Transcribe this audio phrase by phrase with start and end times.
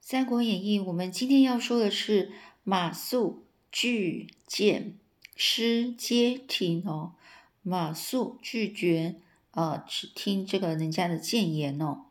[0.00, 2.32] 三国演义》，我们今天要说的是
[2.64, 4.96] 马谡拒谏，
[5.36, 7.12] 失街亭哦。
[7.62, 9.16] 马谡拒绝
[9.50, 12.06] 呃只听这个人家的谏言哦，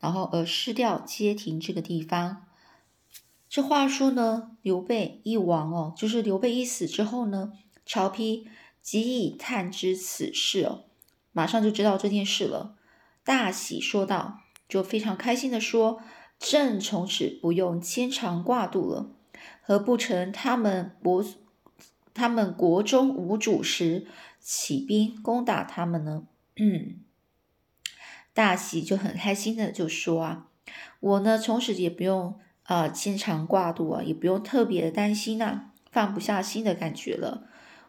[0.00, 2.46] 然后而失掉街亭这个地方。
[3.48, 7.52] 这话说呢，刘备一亡哦，就是刘备一死之后呢，
[7.86, 8.48] 曹丕
[8.82, 10.84] 即以探知此事哦，
[11.30, 12.74] 马上就知道这件事了，
[13.22, 16.02] 大喜说道，就非常开心的说。
[16.40, 19.10] 朕从此不用牵肠挂肚了，
[19.62, 21.22] 何不成他们国
[22.14, 24.06] 他们国中无主时，
[24.40, 26.24] 起兵攻打他们呢？
[26.56, 26.96] 嗯，
[28.32, 30.48] 大喜就很开心的就说啊，
[31.00, 37.46] 我呢从此也不用啊牵肠挂肚啊，也不用特别的担心呐，放不下心的感觉了。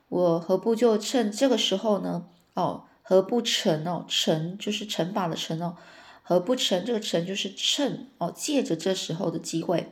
[0.09, 2.27] 我何不就趁这个时候呢？
[2.53, 4.03] 哦，何不成哦？
[4.09, 5.77] 成就是惩罚的成哦。
[6.31, 6.85] 何不成？
[6.85, 9.91] 这个成就是趁哦，借着这时候的机会，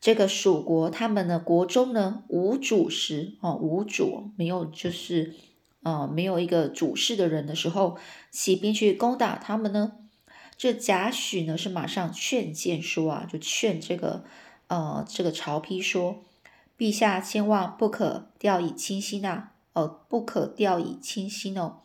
[0.00, 5.34] 这个蜀国他们呢国中呢无主时哦，无主没有就是
[5.82, 7.98] 呃没有一个主事的人的时候，
[8.30, 9.94] 起兵去攻打他们呢。
[10.56, 14.22] 这贾诩呢是马上劝谏说啊，就劝这个
[14.68, 16.22] 呃这个曹丕说，
[16.78, 21.78] 陛下千万不可掉以轻心呐，呃不可掉以轻心哦，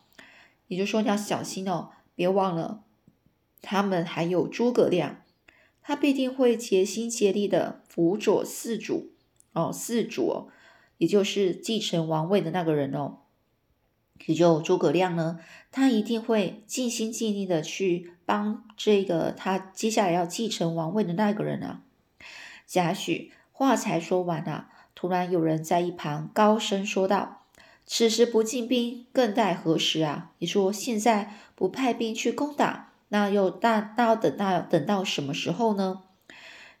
[0.68, 1.90] 也就是说你要小心哦。
[2.16, 2.83] 别忘了，
[3.64, 5.22] 他们还有诸葛亮，
[5.82, 9.12] 他必定会竭心竭力的辅佐四主
[9.54, 10.48] 哦，四主哦，
[10.98, 13.20] 也就是继承王位的那个人哦，
[14.26, 15.40] 也就诸葛亮呢，
[15.72, 21.82] 他一定会尽心尽力的去帮这个他接下来要继承王位的那个人啊。
[22.66, 27.40] 贾诩话才说完啊，突然有人在一旁高声说道。
[27.86, 30.32] 此时不进兵，更待何时啊？
[30.38, 36.02] 你说现在不派兵去攻打，那又大那要等到等到什么时候呢？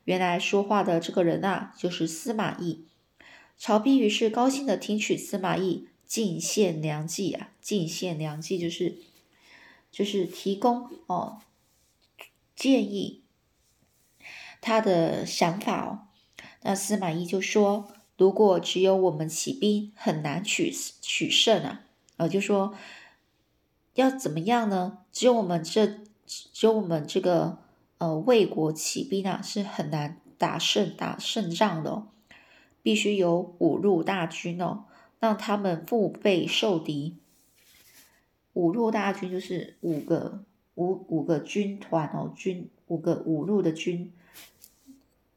[0.02, 2.88] 原来说话的这个人啊，就是司马懿。
[3.56, 8.96] 曹丕于是高兴的听取司马懿进献良计啊，进献良计就是
[9.92, 11.40] 就是提供哦
[12.56, 13.22] 建议
[14.60, 16.08] 他的想法哦。
[16.62, 17.92] 那司马懿就说。
[18.16, 21.82] 如果只有我们起兵，很难取取胜啊！
[22.16, 22.72] 呃，就说
[23.94, 24.98] 要怎么样呢？
[25.10, 27.58] 只有我们这，只有我们这个
[27.98, 32.06] 呃魏国起兵啊，是很难打胜打胜仗的。
[32.82, 34.84] 必须有五路大军哦，
[35.18, 37.16] 让他们腹背受敌。
[38.52, 44.12] 五路大军就是五个五五个军团哦，军五个五路的军，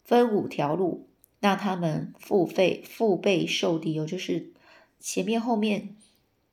[0.04, 1.08] 分五条路。
[1.40, 4.52] 让他们腹背腹背受敌哦，就是
[5.00, 5.96] 前面后面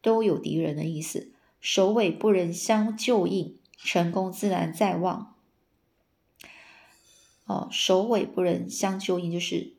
[0.03, 1.33] 都有敌人的意思。
[1.59, 5.35] 首尾不能相救应，成功自然在望。
[7.45, 9.75] 哦，首尾不能相救应，就是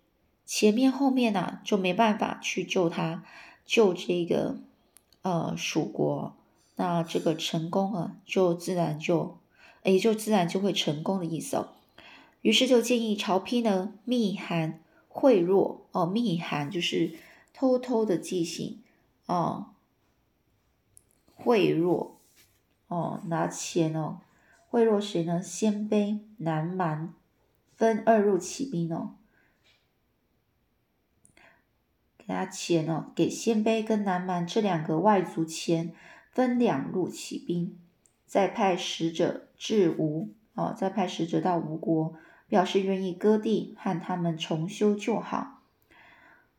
[0.45, 3.25] 前面后面呢就没办法去救他，
[3.65, 4.59] 救这个
[5.23, 6.37] 呃蜀国，
[6.75, 9.39] 那这个成功啊，就自然就
[9.83, 11.69] 也就自然就会成功的意思哦。
[12.41, 14.79] 于是就建议曹丕呢密函。
[15.17, 17.17] 贿赂哦，密函就是
[17.53, 18.81] 偷偷的进行
[19.27, 19.67] 哦，
[21.33, 22.14] 贿赂
[22.95, 24.21] 哦，拿钱哦，
[24.69, 25.41] 贿赂谁呢？
[25.43, 27.13] 鲜卑、南蛮
[27.75, 29.15] 分二路起兵哦，
[32.17, 35.93] 给他钱哦，给鲜卑跟南蛮这两个外族钱，
[36.31, 37.77] 分两路起兵，
[38.25, 42.15] 再派使者至吴哦，再派使者到吴国。
[42.47, 45.63] 表示愿意割地和他们重修旧好，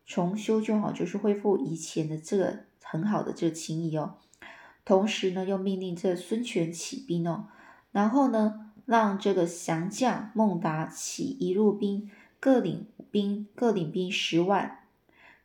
[0.05, 4.17] 重修旧好就是恢复以前的这个很好的这个情谊哦。
[4.87, 7.49] 同时呢，又命令这孙权起兵哦，
[7.93, 12.11] 然后呢，让这个降将孟达起一路兵，
[12.41, 14.85] 各领兵各领兵十万，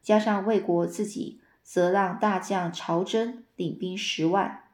[0.01, 4.65] 加上魏国自己，则让大将曹真领兵十万，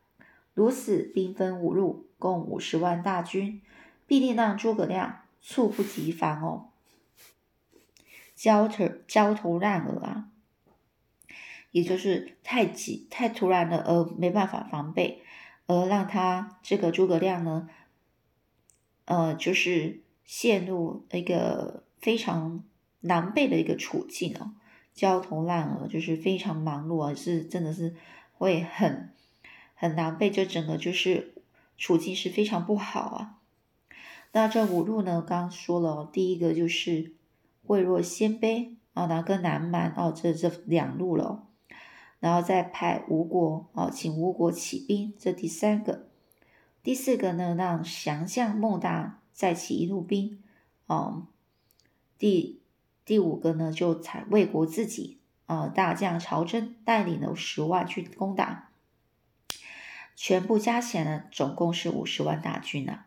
[0.54, 3.62] 如此兵分五路，共五十万大军，
[4.06, 5.22] 必定让诸葛亮。
[5.40, 6.66] 猝不及防哦，
[8.36, 10.28] 焦头焦头烂额啊，
[11.72, 15.22] 也就是太急太突然了，而没办法防备，
[15.68, 17.70] 而让他这个诸葛亮呢，
[19.06, 22.64] 呃，就是陷入一个非常
[23.02, 24.54] 狼狈的一个处境哦，
[24.94, 27.96] 焦头烂额就是非常忙碌啊，是真的是
[28.34, 29.12] 会很
[29.76, 31.36] 很狼狈，这整个就是
[31.78, 33.34] 处境是非常不好啊。
[34.34, 35.24] 那这五路呢？
[35.26, 37.14] 刚刚说了，第一个就是
[37.66, 41.48] 贿赂鲜卑啊，然后跟南蛮哦，这这两路了，
[42.20, 46.08] 然后再派吴国哦，请吴国起兵，这第三个，
[46.82, 50.42] 第四个呢，让降将孟达再起一路兵，
[50.88, 51.28] 嗯，
[52.18, 52.62] 第
[53.06, 58.72] 第五个呢，就采魏国自己啊大将曹真带领了十万去攻打，
[60.16, 63.06] 全部加起来呢，总共是五十万大军啊。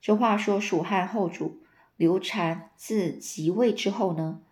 [0.00, 1.62] 这话说，蜀汉后主
[1.96, 4.42] 刘禅自即位之后呢，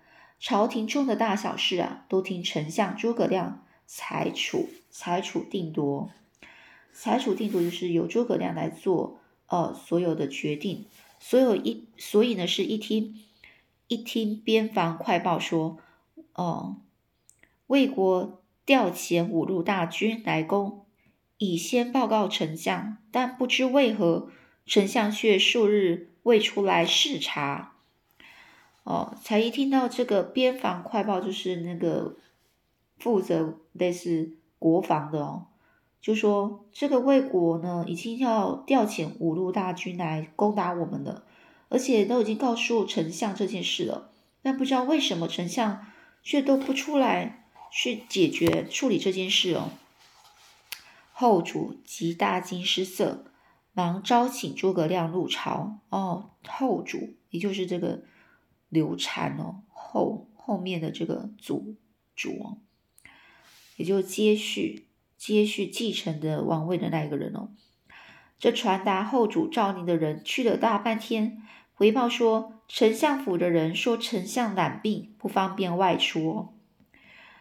[0.42, 6.10] 朝廷中的大小事啊，都听丞相诸葛亮裁处裁处定夺。
[6.92, 10.86] 裁处定夺就是由诸葛亮来做，呃，所有的决定。
[11.20, 13.22] 所有一，所以呢，是一听
[13.86, 15.78] 一听边防快报说，
[16.34, 16.78] 哦，
[17.68, 20.84] 魏国调遣五路大军来攻，
[21.38, 24.28] 已先报告丞相，但不知为何。
[24.66, 27.71] 丞相却数日未出来视察，
[28.84, 32.16] 哦，才一听到这个边防快报，就是那个
[32.98, 35.46] 负责类似国防的哦，
[36.00, 41.24] 就说这个魏国呢已经要调遣五路大军来攻打我们了，
[41.68, 44.10] 而且都已经告诉丞相这件事了，
[44.42, 45.86] 但不知道为什么丞相
[46.22, 49.70] 却都不出来去解决处理这件事哦。
[51.12, 53.26] 后主即大惊失色。
[53.74, 58.02] 忙招请诸葛亮入朝哦，后主也就是这个
[58.72, 61.76] 流产哦，后后面的这个祖
[62.16, 62.58] 主哦，
[63.76, 67.50] 也就接续接续继承的王位的那一个人哦。
[68.38, 71.42] 这传达后主诏令的人去了大半天，
[71.74, 76.54] 回报说丞相府的人说丞相染病，不方便外出哦。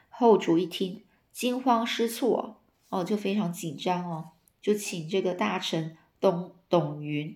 [0.10, 4.32] 后主一听，惊慌失措哦，就非常紧张哦，
[4.62, 5.98] 就请这个大臣。
[6.20, 7.36] 董董云、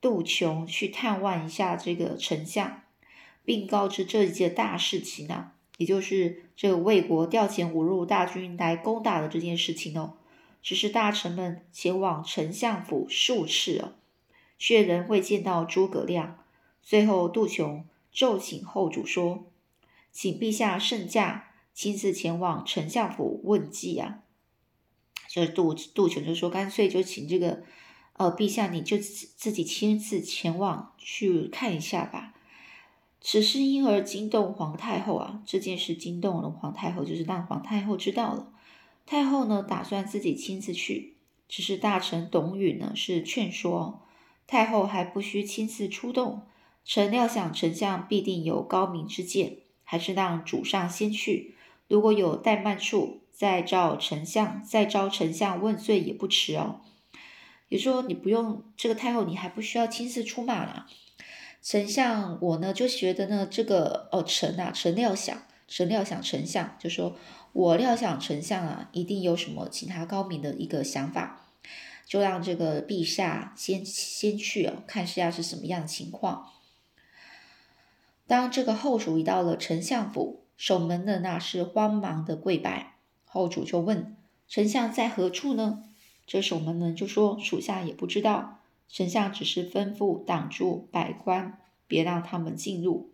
[0.00, 2.80] 杜琼去探望一下这个丞相，
[3.44, 10.18] 并告知这一件大事情呢，也就是这个魏国调遣五路大军来攻打的这件事情哦。
[10.62, 13.94] 只是大臣们前往丞相府数次哦，
[14.58, 16.44] 却仍未见到诸葛亮。
[16.82, 19.50] 最后，杜琼奏请后主说
[20.12, 24.20] ：“请陛下圣驾，亲自前往丞相府问计啊。”
[25.28, 27.62] 就是杜杜琼就说：“干脆就请这个。”
[28.18, 32.34] 呃，陛下，你就自己亲自前往去看一下吧。
[33.24, 38.48] 此事因而惊动皇太后啊，这件事惊动了皇太后，就是让皇太后知道了。
[39.06, 41.16] 太后呢，打算自己亲自去，
[41.48, 44.02] 只是大臣董允呢是劝说
[44.46, 46.42] 太后还不需亲自出动。
[46.84, 51.54] 臣料想丞相必定有高明之见，还是让主上先去。
[51.88, 56.80] 如果有怠慢处，再召丞相，再召丞相问罪也不迟哦。
[57.68, 60.86] 也说，你不用这个太后，你还不需要亲自出马了。
[61.62, 67.16] 丞相，我呢就觉得呢，这个哦，臣啊，臣料想，臣料想丞相，就说
[67.52, 71.46] 我料想丞相啊，一定有什么其他高明的一个想法，
[72.04, 76.50] 就让这个陛下先先去哦，看下是什么样的情况。
[78.26, 84.16] 当这个后主一到了丞相府，守门的那是慌忙的跪拜，后主就问
[84.48, 85.84] 丞相在何处呢？
[86.26, 88.60] 这守门人就说：“属下也不知道，
[88.92, 93.10] 丞相只是吩咐挡住百官，别让他们进入。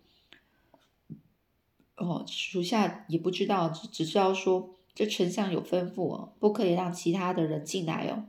[1.95, 8.25] 哦，属下也不知道，只只知道说这丞相有吩咐哦，不可以让其他的人进来哦。”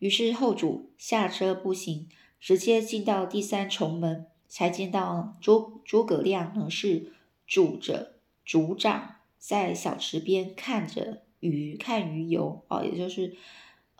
[0.00, 2.08] 于是后主下车步行，
[2.40, 7.12] 直接进到第三重门，才见到诸诸葛亮呢是
[7.46, 11.20] 拄着竹杖在小池边看着。
[11.40, 13.36] 鱼看鱼游哦，也就是，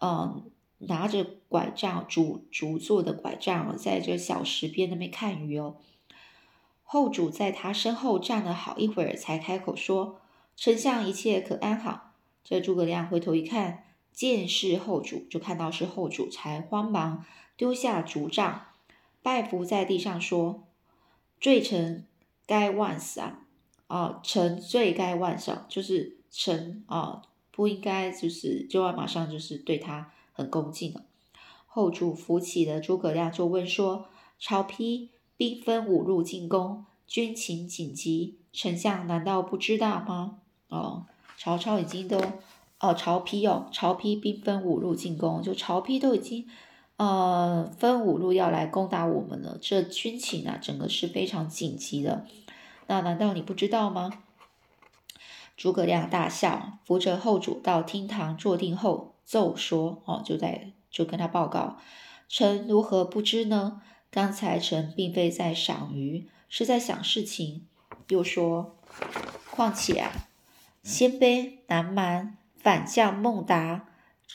[0.00, 0.50] 嗯，
[0.88, 5.76] 拿着拐杖竹竹做的拐杖，在这小石边那边看鱼哦。
[6.82, 10.20] 后主在他身后站了好一会儿，才开口说
[10.56, 12.12] ：“丞相一切可安好？”
[12.44, 17.24] 这诸葛亮回头一看，见是后主，就看到是后主，才慌忙
[17.56, 18.66] 丢下竹杖，
[19.22, 20.68] 拜伏在地上说
[21.40, 22.06] ：“罪臣
[22.46, 23.40] 该万死啊！
[23.86, 27.22] 啊，臣罪该万死，就是臣啊。”
[27.56, 31.06] 不应该就是就要马上就是对他很恭敬的。
[31.66, 41.06] 后主扶起的诸葛亮，就问说：“曹丕兵分五路进攻，军情紧急，丞相难道不知道吗？”哦，
[41.38, 42.20] 曹操已经都
[42.80, 46.46] 哦，曹丕哦，曹丕兵分五路进攻，就曹丕都已经
[46.96, 52.26] 呃分五路要来攻打我们了，这军情啊，整个是非常紧急的。
[52.86, 54.12] 那难道你不知道吗？
[55.56, 61.78] 诸葛亮大笑，扶着后主到厅堂坐定后，奏说：“哦，就在就跟他报告，
[62.28, 63.82] 臣如何不知呢？
[64.10, 67.66] 刚才臣并非在赏鱼，是在想事情。
[68.08, 68.76] 又说，
[69.50, 70.28] 况且啊，
[70.82, 73.88] 鲜卑、南蛮反将孟达、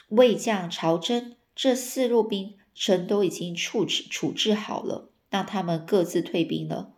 [0.10, 6.94] 魏将曹真这四路兵，臣都已经处置处置好了，让他们各自退兵了。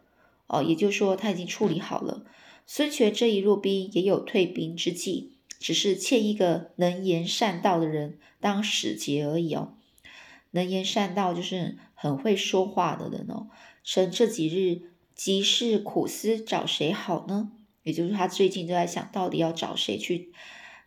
[0.48, 2.24] 哦，也就是说他已经处理好了。
[2.66, 9.76] 孙权这一入兵也有退兵之计，只是欠一个能言善道的人当使节而已哦。
[10.50, 13.48] 能言善道就是很会说话的人哦。
[13.84, 17.52] 趁这几日急事苦思，找谁好呢？
[17.84, 20.34] 也就是他最近都在想到底要找谁去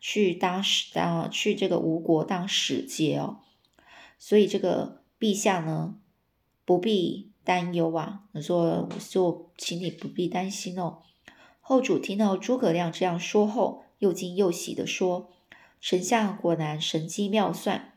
[0.00, 3.38] 去当使当去这个吴国当使节哦。
[4.18, 5.94] 所以这个陛下呢
[6.66, 7.30] 不必。
[7.46, 8.22] 担忧啊！
[8.32, 11.02] 我说，就请你不必担心哦。
[11.60, 15.32] 后主听到诸葛亮这样说后，又惊又喜地说
[15.80, 17.94] ：“丞相果然神机妙算，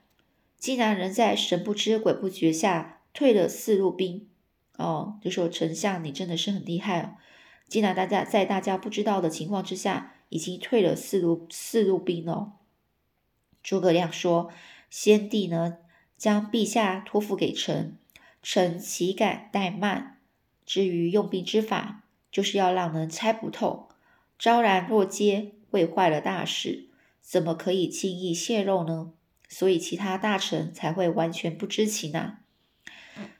[0.58, 4.30] 竟然能在神不知鬼不觉下退了四路兵。
[4.78, 7.16] 哦，就说丞相你真的是很厉害哦！
[7.68, 12.54] 竟然大家在大家不知道的情况之下，已经退了四路四路兵哦。”
[13.62, 14.50] 诸葛亮说
[14.90, 15.80] ：“先帝呢，
[16.16, 17.98] 将陛下托付给臣。”
[18.42, 20.20] 臣岂敢怠慢？
[20.66, 23.90] 至于用兵之法，就是要让人猜不透，
[24.40, 26.88] 昭然若揭，会坏了大事，
[27.22, 29.12] 怎么可以轻易泄露呢？
[29.48, 32.40] 所以其他大臣才会完全不知情呢。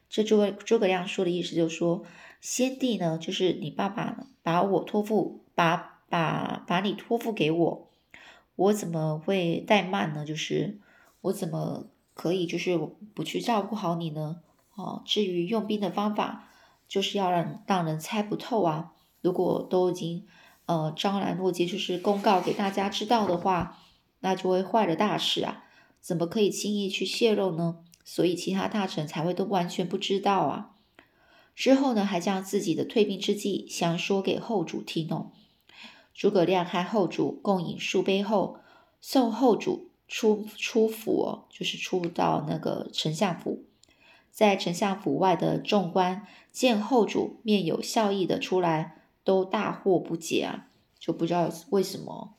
[0.08, 2.04] 这诸葛诸葛亮说的意思就是说，
[2.40, 7.90] 先帝呢，就是你爸爸把我托付，把把把你托付给我，
[8.56, 10.24] 我怎么会怠慢呢？
[10.24, 10.78] 就是
[11.22, 12.78] 我怎么可以就是
[13.16, 14.42] 不去照顾好你呢？
[14.76, 16.48] 哦，至于用兵的方法，
[16.88, 18.94] 就是要让让人猜不透啊。
[19.22, 20.28] 如果都已经
[20.68, 23.80] 呃张兰若揭，就是公告给大家知道的话，
[24.20, 25.64] 那就会坏了大事啊。
[26.00, 27.80] 怎么可以轻易去泄露呢？
[28.06, 30.76] 所以其他大臣才会都完全不知道啊。
[31.56, 35.32] 之后呢，还将自己的退兵之计详说给后主听哦。
[36.14, 38.60] 诸葛亮和后主共饮数杯后，
[39.02, 43.66] 送后主出出府哦，就是出到那个丞相府。
[44.32, 50.68] 在丞相府外的众官见后主面有笑意的出来，都大惑不解啊，
[50.98, 52.34] 就不知道为什么。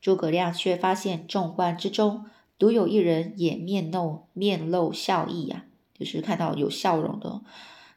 [0.00, 2.24] 诸葛亮却发现众官之中
[2.58, 7.42] 独有一人也面露面露笑意呀，就是看到有笑容的。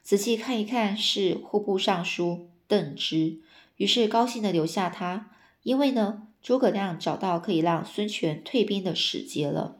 [0.02, 3.40] 仔细看一看，是户部尚书邓芝，
[3.78, 5.30] 于是高兴的留下他，
[5.62, 9.78] 因为呢，诸葛亮找到可以让孙权退兵的使节了。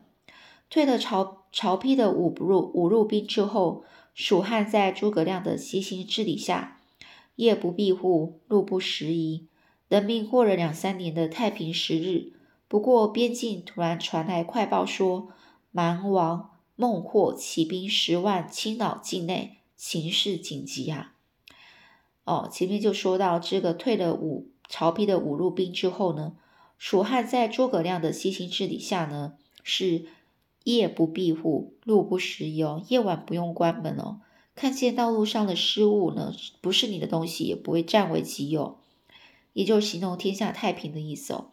[0.70, 3.84] 退了曹曹丕的五不入五路兵之后，
[4.14, 6.80] 蜀汉在诸葛亮的悉心治理下，
[7.42, 9.48] 夜不闭户，路不拾遗，
[9.88, 12.34] 人命过了两三年的太平时日。
[12.68, 15.28] 不过边境突然传来快报，说
[15.72, 21.14] 蛮王孟获起兵十万侵扰境内，情势紧急啊！
[22.22, 26.34] 哦，前面就说到这个退了五曹丕的五路兵之后呢，
[26.78, 29.34] 蜀汉在诸葛亮的悉心治理下呢，
[29.64, 30.06] 是。
[30.64, 32.80] 夜不闭户，路不拾遗哦。
[32.86, 34.20] 夜晚不用关门哦。
[34.62, 38.78] 看见道路上的失物呢，不是你的东西，也不会占为己有，
[39.54, 41.50] 也就是形容天下太平的意思哦。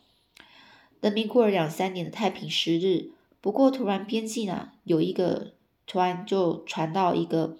[1.02, 3.10] 人民过了两三年的太平时日，
[3.42, 5.56] 不过突然边境啊，有一个
[5.88, 7.58] 突然就传到一个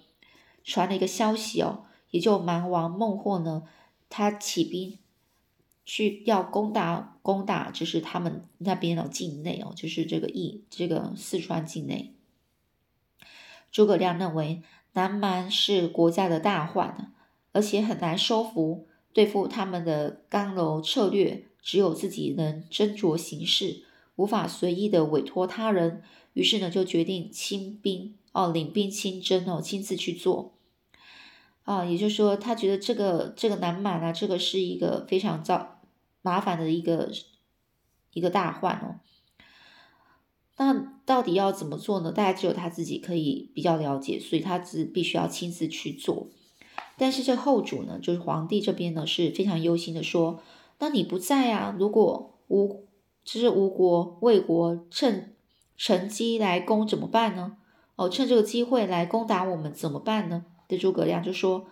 [0.62, 3.64] 传了一个消息哦，也就蛮王孟获呢，
[4.08, 4.98] 他起兵。
[5.84, 12.14] 去要攻打攻打，就是他们那边的境内哦，就是这个义这个四川境内。
[13.72, 17.12] 诸葛亮认为南蛮是国家的大患
[17.52, 23.84] 而且很难收服，对付他们的刚柔策略，只有自己能斟酌行事，
[24.16, 26.02] 无法随意的委托他人。
[26.32, 30.54] 于是呢，就决定亲兵哦，领兵亲征哦，亲自去做。
[31.64, 35.80] 啊，也就是说，他觉得这个这个南蛮啊，这个是一个非常糟。
[36.22, 37.10] 麻烦的一个
[38.12, 39.00] 一个大患哦，
[40.58, 42.12] 那到底要怎么做呢？
[42.12, 46.28] 大家只有他自己可以比较了解，所以他只必须要亲自去做。
[46.96, 50.40] 但是这后主呢，就是皇帝这边呢是非常忧心的，说：
[50.78, 52.86] 那你不在啊，如果吴
[53.24, 55.34] 就是吴国魏国趁
[55.76, 57.56] 趁机来攻怎么办呢？
[57.96, 60.44] 哦，趁这个机会来攻打我们怎么办呢？
[60.68, 61.66] 这诸葛亮就说：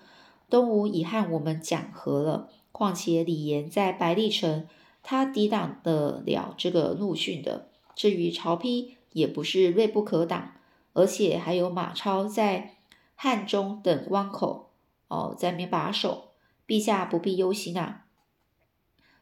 [0.51, 2.49] 东吴已和我们讲和了。
[2.73, 4.67] 况且李严在白帝城，
[5.05, 7.69] 他抵挡得了这个陆逊的。
[7.95, 10.53] 至于曹丕，也不是锐不可挡，
[10.93, 12.77] 而且还有马超在
[13.15, 14.71] 汉中等关口
[15.09, 16.33] 哦，在面把守，
[16.67, 18.05] 陛下不必忧心啊。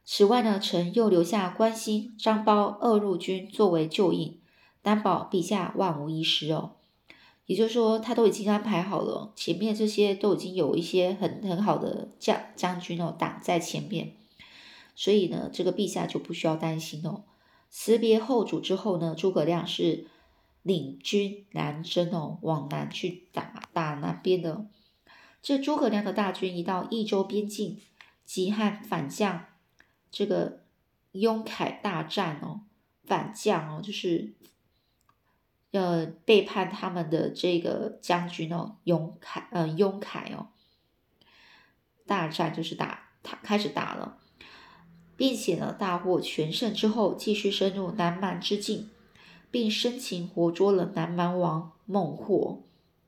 [0.05, 4.39] 此外呢，臣又留下关兴、张苞二路军作为救应，
[4.81, 6.73] 担保陛下万无一失哦。
[7.47, 14.17] 也就是说，他都已经安排好了，前面这些都已经有一些很很好的将将军哦挡在前面，
[14.95, 17.23] 所以呢，这个陛下就不需要担心哦。
[17.69, 20.07] 辞别后主之后呢，诸葛亮是
[20.63, 24.67] 领军南征哦，往南去打打南边的。
[25.43, 27.81] 这诸葛亮的大军一到益州边境，
[28.25, 29.45] 即和反将
[30.11, 30.65] 这个
[31.13, 32.63] 雍凯大战哦，
[33.05, 34.35] 反将哦，就是
[35.71, 40.49] 呃背叛他们的这个将军哦，雍凯呃雍凯哦，
[42.07, 44.19] 大战就是打他开始打了，
[45.17, 48.91] 并且呢大获全胜之后，继续深入南蛮之境。
[49.49, 52.63] 并生擒活捉了南蛮王孟获，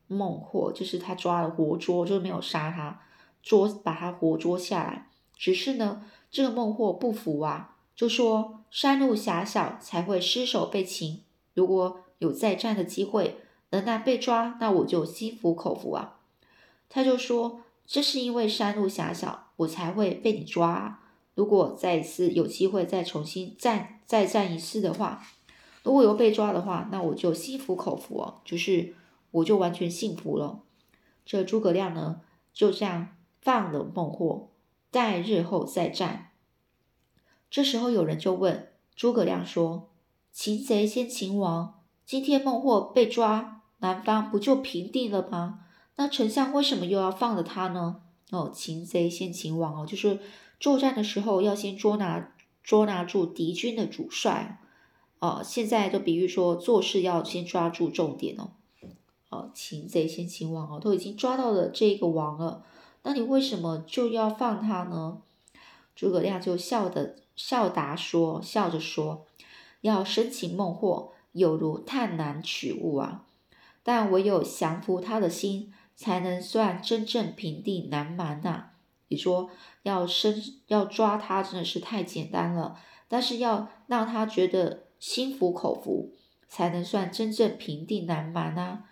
[0.07, 3.01] 孟获就是他抓了活捉，就是没有杀他，
[3.43, 5.09] 捉把他活捉下来。
[5.35, 11.21] 只是呢，这个孟获不服啊，就说山路狭小，才会失手被擒。
[11.53, 16.19] 如果有再战的机会，能难被抓，那我就心服口服啊。
[16.87, 20.99] 他就说，这是因为山路狭小，我才会被你抓。
[21.39, 25.23] 如果再一次有机会再重新战再战一次的话。
[25.83, 28.93] 如果有被抓的话，那我就心服口服哦，就是
[29.31, 30.59] 我就完全信服了。
[31.25, 32.19] 这诸葛亮呢，
[32.51, 34.49] 就这样放了孟获，
[34.91, 36.31] 待日后再战。
[37.49, 39.91] 这时候有人就问诸葛亮说
[40.33, 45.61] ：“擒贼先擒王，今天孟获被抓，南方不就平定了吗？
[45.95, 50.19] 那丞相为什么又要放了他呢？”哦，擒贼先擒王哦，就是
[50.59, 52.31] 作战的时候要先捉拿
[52.63, 54.59] 捉拿住敌军的主帅。
[55.19, 58.51] 哦，现在就比喻说做事要先抓住重点哦。
[59.29, 62.63] 哦，擒贼先擒王哦，都已经抓到了这个王了，
[63.03, 65.21] 那你为什么就要放他呢？
[65.95, 69.25] 诸葛亮就笑的笑答说，笑着说，
[69.81, 73.25] 要生擒孟获，有如探囊取物啊。
[73.83, 78.68] 但唯有降服他的心，才能算真正平定南蛮呐。
[79.09, 79.49] 你说
[79.83, 84.85] 要生要抓他，真的是太简单了，但是要让他觉得。
[84.99, 86.13] 心服口服，
[86.49, 88.83] 才能算真正平定南蛮啊！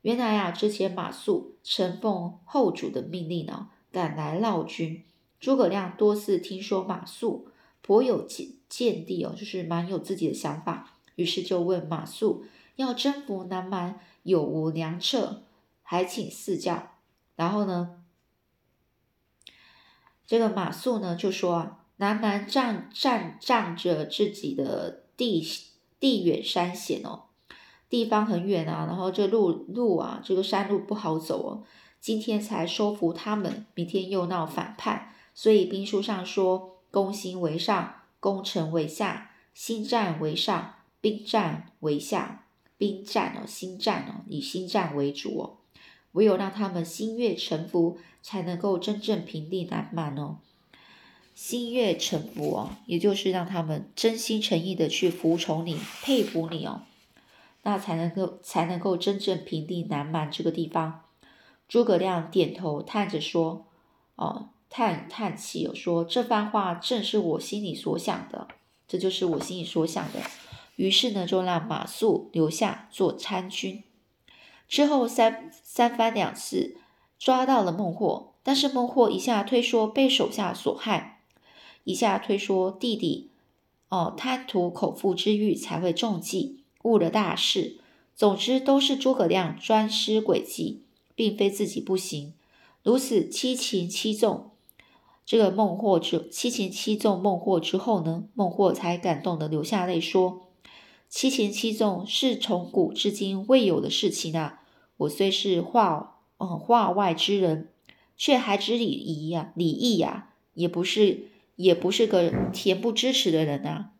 [0.00, 5.04] 原来啊，之前马谡承奉后主的命令呢，赶来闹军。
[5.38, 7.42] 诸葛亮多次听说马谡
[7.82, 12.40] 颇有见见地哦，就是蛮有自己的想法，于是就问马谡
[12.76, 15.42] 要征服南蛮有无良策，
[15.82, 16.92] 还请赐教。
[17.36, 17.99] 然后呢，
[20.30, 25.00] 这个马谡呢就说啊，南蛮仗仗仗着自己的。
[25.16, 25.46] 地
[25.98, 27.24] 地远山险哦，
[27.90, 31.62] 地方很远啊，然后这路路啊，这个山路不好走哦。
[32.00, 42.46] 今天才收服他们，明天又闹反叛，所以兵书上说：攻心为上，攻城为下；心战为上，兵战为下。
[42.78, 45.58] 兵战哦，心战哦，以心战为主哦。
[46.12, 50.38] 唯有让他们心悦诚服，才能够真正平定南蛮哦。
[51.34, 56.82] 心悦诚服哦，也就是让他们真心诚意的去服从你、佩服你哦，
[57.62, 61.02] 那才能够才能够真正平定南蛮这个地方。
[61.66, 63.66] 诸葛亮点头叹着说
[64.16, 68.48] ：“哦，叹叹气哦，说这番话正是我心里所想的，
[68.86, 70.20] 这就是我心里所想的。”
[70.76, 73.84] 于是呢，就让马谡留下做参军。
[74.70, 76.76] 之后三三番两次
[77.18, 81.22] 抓到了孟获，但是孟获一下推说被手下所害。
[81.82, 83.30] 一下推说弟弟
[83.88, 87.80] 哦贪图口腹之欲才会中计误了大事，
[88.14, 90.84] 总之都是诸葛亮专施诡计，
[91.16, 92.34] 并非自己不行。
[92.84, 94.50] 如此七擒七纵，
[95.26, 100.42] 这个孟获之七擒七纵孟获之后呢，孟获才感动的流下泪说
[101.10, 104.59] ：“七擒七纵是从古至今未有的事情啊！
[105.00, 107.68] 我虽是化嗯化外之人，
[108.16, 111.26] 却还知礼仪呀礼义呀，也不是。”
[111.60, 113.90] 也不是个恬不知耻的人啊！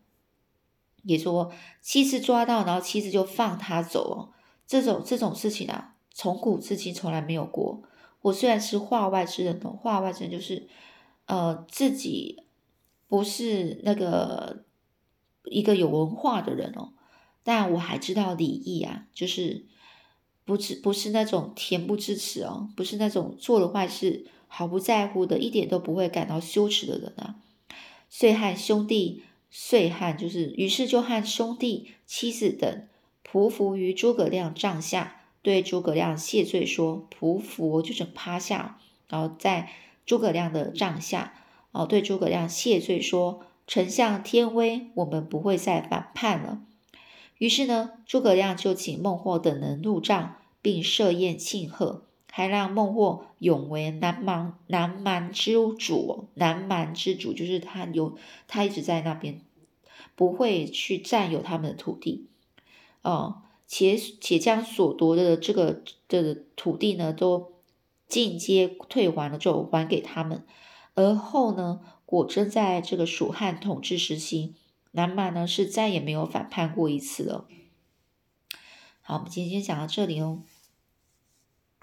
[1.03, 4.33] 也说妻子抓到，然后妻子就放他走哦。
[4.67, 7.83] 这种这种事情啊，从古至今从来没有过。
[8.23, 10.69] 我虽然是化外之人哦，化外之人就是
[11.27, 12.45] 呃自己
[13.09, 14.65] 不是那个
[15.45, 16.95] 一个有文化的人哦，
[17.43, 19.67] 但我还知道礼义啊，就是
[20.51, 27.37] 不是不是那种恬不知耻哦，不是那种做了坏事毫不在乎的，一点都不会感到羞耻的人啊。
[28.09, 32.83] 遂汉兄弟，遂汉就是，于是就和兄弟、妻子等
[33.25, 39.71] 匍匐于诸葛亮帐下，对诸葛亮谢罪说：“匍匐就是趴下，然后在
[40.05, 41.33] 诸葛亮的帐下，
[41.71, 46.61] 哦，对诸葛亮谢罪说：‘丞相天威，我们不会再反叛了。’
[47.39, 59.43] 于是呢，诸葛亮就请孟获等人入帐，并设宴庆贺。”还让孟获永为南蛮南蛮之主，南蛮之主就是他有他一直在那边，
[60.15, 62.29] 不会去占有他们的土地。
[63.03, 67.53] 哦，且且将所夺的这个的土地呢，都
[68.07, 70.47] 进阶退还了，就还给他们。
[70.95, 74.55] 而后呢，果真在这个蜀汉统治时期，
[74.93, 77.49] 南蛮呢是再也没有反叛过一次了。
[79.01, 80.43] 好，我们今天先讲到这里哦。